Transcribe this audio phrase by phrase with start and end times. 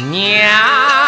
[0.00, 1.07] 娘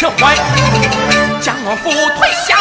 [0.00, 0.34] 陈怀
[1.42, 2.59] 将我夫推下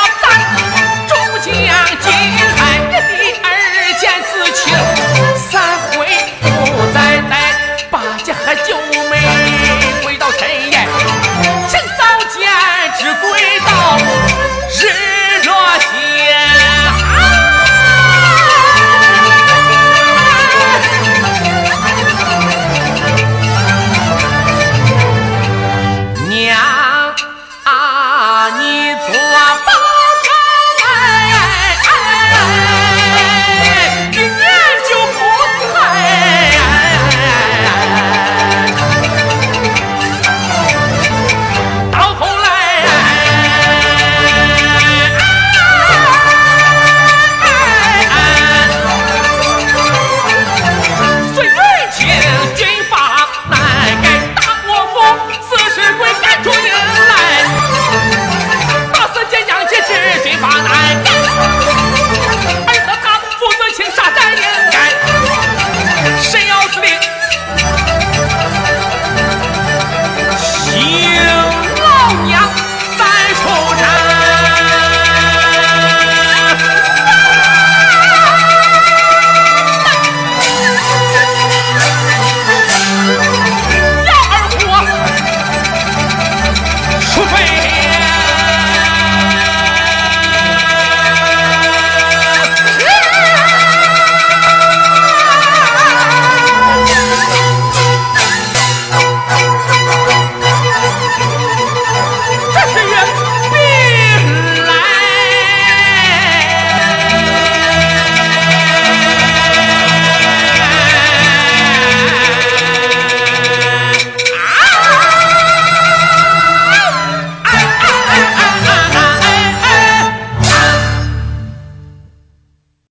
[70.79, 71.48] You